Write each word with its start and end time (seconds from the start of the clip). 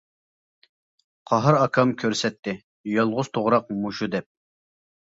قاھار 1.31 1.59
ئاكام 1.65 1.93
كۆرسەتتى، 2.05 2.57
يالغۇز 2.97 3.33
توغراق 3.39 3.73
مۇشۇ 3.85 4.15
دەپ. 4.19 4.33